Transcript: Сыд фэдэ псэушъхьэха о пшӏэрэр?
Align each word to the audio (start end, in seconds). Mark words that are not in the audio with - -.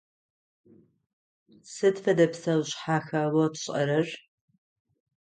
Сыд 1.73 1.95
фэдэ 2.03 2.25
псэушъхьэха 2.31 3.21
о 3.43 3.45
пшӏэрэр? 3.51 4.07